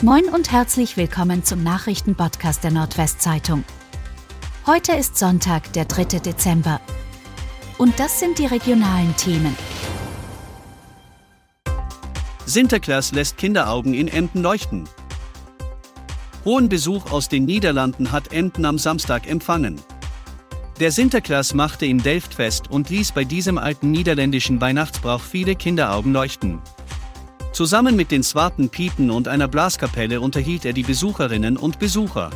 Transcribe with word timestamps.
Moin 0.00 0.26
und 0.26 0.52
herzlich 0.52 0.96
willkommen 0.96 1.42
zum 1.42 1.64
Nachrichtenpodcast 1.64 2.62
der 2.62 2.70
Nordwestzeitung. 2.70 3.64
Heute 4.64 4.92
ist 4.92 5.18
Sonntag, 5.18 5.72
der 5.72 5.86
3. 5.86 6.20
Dezember. 6.20 6.80
Und 7.78 7.98
das 7.98 8.20
sind 8.20 8.38
die 8.38 8.46
regionalen 8.46 9.16
Themen. 9.16 9.56
Sinterklaas 12.46 13.10
lässt 13.10 13.38
Kinderaugen 13.38 13.92
in 13.92 14.06
Emden 14.06 14.40
leuchten. 14.40 14.88
Hohen 16.44 16.68
Besuch 16.68 17.10
aus 17.10 17.28
den 17.28 17.44
Niederlanden 17.44 18.12
hat 18.12 18.32
Emden 18.32 18.66
am 18.66 18.78
Samstag 18.78 19.28
empfangen. 19.28 19.80
Der 20.78 20.92
Sinterklaas 20.92 21.54
machte 21.54 21.86
in 21.86 21.98
Delft 21.98 22.34
fest 22.34 22.70
und 22.70 22.88
ließ 22.88 23.10
bei 23.10 23.24
diesem 23.24 23.58
alten 23.58 23.90
niederländischen 23.90 24.60
Weihnachtsbrauch 24.60 25.22
viele 25.22 25.56
Kinderaugen 25.56 26.12
leuchten. 26.12 26.60
Zusammen 27.52 27.96
mit 27.96 28.10
den 28.10 28.22
Swarten 28.22 28.68
Pieten 28.68 29.10
und 29.10 29.26
einer 29.26 29.48
Blaskapelle 29.48 30.20
unterhielt 30.20 30.64
er 30.64 30.72
die 30.72 30.82
Besucherinnen 30.82 31.56
und 31.56 31.78
Besucher. 31.78 32.30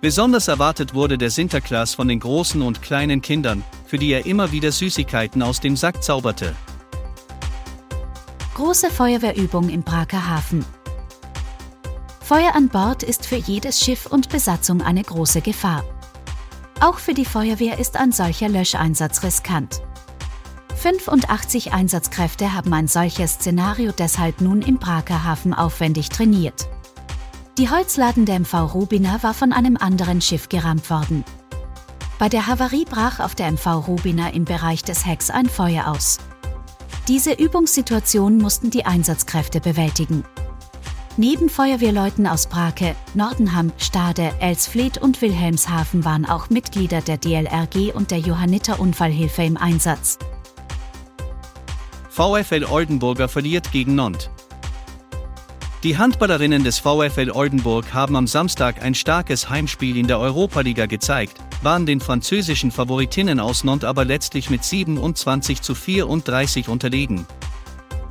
Besonders 0.00 0.48
erwartet 0.48 0.94
wurde 0.94 1.18
der 1.18 1.30
Sinterklaas 1.30 1.94
von 1.94 2.08
den 2.08 2.20
großen 2.20 2.60
und 2.62 2.82
kleinen 2.82 3.22
Kindern, 3.22 3.62
für 3.86 3.98
die 3.98 4.10
er 4.10 4.26
immer 4.26 4.50
wieder 4.50 4.72
Süßigkeiten 4.72 5.42
aus 5.42 5.60
dem 5.60 5.76
Sack 5.76 6.02
zauberte. 6.02 6.56
Große 8.54 8.90
Feuerwehrübung 8.90 9.68
im 9.68 9.82
Braker 9.82 10.28
Hafen. 10.28 10.64
Feuer 12.20 12.54
an 12.54 12.68
Bord 12.68 13.02
ist 13.02 13.26
für 13.26 13.36
jedes 13.36 13.80
Schiff 13.80 14.06
und 14.06 14.28
Besatzung 14.28 14.82
eine 14.82 15.02
große 15.02 15.40
Gefahr. 15.40 15.84
Auch 16.80 16.98
für 16.98 17.14
die 17.14 17.24
Feuerwehr 17.24 17.78
ist 17.78 17.96
ein 17.96 18.10
solcher 18.10 18.48
Löscheinsatz 18.48 19.22
riskant. 19.22 19.82
85 20.82 21.72
Einsatzkräfte 21.72 22.54
haben 22.54 22.72
ein 22.72 22.88
solches 22.88 23.34
Szenario 23.34 23.92
deshalb 23.92 24.40
nun 24.40 24.62
im 24.62 24.78
Braker 24.78 25.22
Hafen 25.22 25.54
aufwendig 25.54 26.08
trainiert. 26.08 26.68
Die 27.56 27.70
Holzladen 27.70 28.26
der 28.26 28.40
MV 28.40 28.74
Rubiner 28.74 29.22
war 29.22 29.32
von 29.32 29.52
einem 29.52 29.76
anderen 29.76 30.20
Schiff 30.20 30.48
gerammt 30.48 30.90
worden. 30.90 31.24
Bei 32.18 32.28
der 32.28 32.48
Havarie 32.48 32.84
brach 32.84 33.20
auf 33.20 33.36
der 33.36 33.52
MV 33.52 33.86
Rubiner 33.86 34.34
im 34.34 34.44
Bereich 34.44 34.82
des 34.82 35.06
Hecks 35.06 35.30
ein 35.30 35.48
Feuer 35.48 35.86
aus. 35.86 36.18
Diese 37.06 37.32
Übungssituation 37.32 38.38
mussten 38.38 38.70
die 38.70 38.84
Einsatzkräfte 38.84 39.60
bewältigen. 39.60 40.24
Neben 41.16 41.48
Feuerwehrleuten 41.48 42.26
aus 42.26 42.48
Brake, 42.48 42.96
Nordenham, 43.14 43.70
Stade, 43.76 44.32
Elsfleth 44.40 44.98
und 44.98 45.22
Wilhelmshaven 45.22 46.04
waren 46.04 46.26
auch 46.26 46.50
Mitglieder 46.50 47.02
der 47.02 47.18
DLRG 47.18 47.94
und 47.94 48.10
der 48.10 48.18
Johanniter 48.18 48.80
Unfallhilfe 48.80 49.44
im 49.44 49.56
Einsatz. 49.56 50.18
VfL 52.14 52.66
Oldenburger 52.66 53.26
verliert 53.26 53.72
gegen 53.72 53.94
Nantes. 53.94 54.28
Die 55.82 55.96
Handballerinnen 55.96 56.62
des 56.62 56.78
VfL 56.78 57.30
Oldenburg 57.30 57.94
haben 57.94 58.16
am 58.16 58.26
Samstag 58.26 58.82
ein 58.82 58.94
starkes 58.94 59.48
Heimspiel 59.48 59.96
in 59.96 60.08
der 60.08 60.18
Europaliga 60.18 60.84
gezeigt, 60.84 61.38
waren 61.62 61.86
den 61.86 62.00
französischen 62.00 62.70
Favoritinnen 62.70 63.40
aus 63.40 63.64
Nantes 63.64 63.88
aber 63.88 64.04
letztlich 64.04 64.50
mit 64.50 64.62
27 64.62 65.62
zu 65.62 65.74
34 65.74 66.68
unterlegen. 66.68 67.26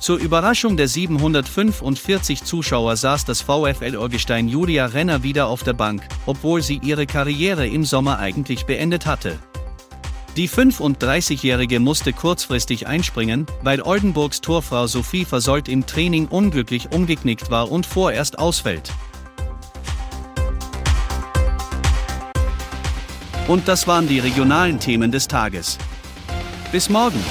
Zur 0.00 0.16
Überraschung 0.16 0.78
der 0.78 0.88
745 0.88 2.44
Zuschauer 2.44 2.96
saß 2.96 3.26
das 3.26 3.42
VfL 3.42 3.98
Urgestein 3.98 4.48
Julia 4.48 4.86
Renner 4.86 5.22
wieder 5.22 5.48
auf 5.48 5.64
der 5.64 5.74
Bank, 5.74 6.02
obwohl 6.24 6.62
sie 6.62 6.80
ihre 6.82 7.04
Karriere 7.04 7.66
im 7.66 7.84
Sommer 7.84 8.18
eigentlich 8.18 8.64
beendet 8.64 9.04
hatte. 9.04 9.38
Die 10.36 10.48
35-Jährige 10.48 11.78
musste 11.78 12.14
kurzfristig 12.14 12.86
einspringen, 12.86 13.46
weil 13.62 13.82
Oldenburgs 13.82 14.40
Torfrau 14.40 14.86
Sophie 14.86 15.26
Versollt 15.26 15.68
im 15.68 15.84
Training 15.84 16.26
unglücklich 16.26 16.90
umgeknickt 16.90 17.50
war 17.50 17.70
und 17.70 17.84
vorerst 17.84 18.38
ausfällt. 18.38 18.94
Und 23.46 23.68
das 23.68 23.86
waren 23.86 24.08
die 24.08 24.20
regionalen 24.20 24.80
Themen 24.80 25.12
des 25.12 25.28
Tages. 25.28 25.76
Bis 26.70 26.88
morgen! 26.88 27.22